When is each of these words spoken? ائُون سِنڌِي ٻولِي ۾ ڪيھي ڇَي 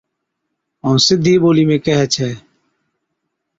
ائُون 0.83 0.97
سِنڌِي 1.05 1.33
ٻولِي 1.41 1.63
۾ 1.75 1.77
ڪيھي 1.85 2.05
ڇَي 2.13 2.31